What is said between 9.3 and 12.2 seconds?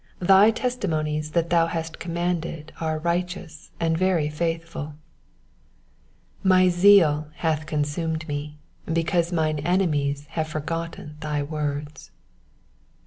mine enemies have forgotten thy words.